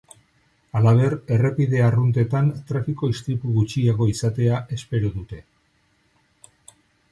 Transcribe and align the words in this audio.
Halaber, 0.77 1.13
errepide 1.35 1.83
arruntetan 1.87 2.49
trafiko-istripu 2.71 3.53
gutxiago 3.59 4.09
izatea 4.15 4.65
espero 4.79 5.15
dute. 5.21 5.43